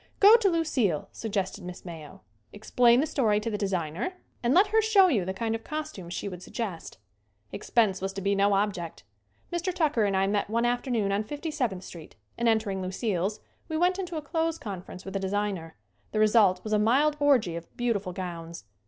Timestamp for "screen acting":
7.49-7.59